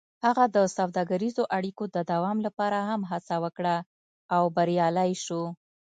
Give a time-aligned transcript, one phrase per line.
[0.25, 3.75] هغه د سوداګریزو اړیکو د دوام لپاره هم هڅه وکړه
[4.35, 5.43] او بریالی شو.